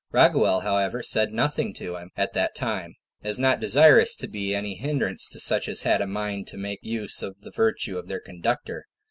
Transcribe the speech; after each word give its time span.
Raguel 0.11 0.61
however 0.63 1.03
said 1.03 1.31
nothing 1.31 1.75
to 1.75 1.95
him 1.95 2.09
at 2.17 2.33
that 2.33 2.55
time, 2.55 2.95
as 3.21 3.37
not 3.37 3.59
desirous 3.59 4.15
to 4.15 4.27
be 4.27 4.55
any 4.55 4.73
hinderance 4.73 5.27
to 5.29 5.39
such 5.39 5.69
as 5.69 5.83
had 5.83 6.01
a 6.01 6.07
mind 6.07 6.47
to 6.47 6.57
make 6.57 6.79
use 6.81 7.21
of 7.21 7.41
the 7.41 7.51
virtue 7.51 7.99
of 7.99 8.07
their 8.07 8.19
conductor. 8.19 8.87